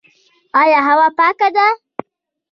آیا 0.61 0.79
هوا 0.87 1.07
پاکه 1.17 1.49
ده؟ 1.55 1.67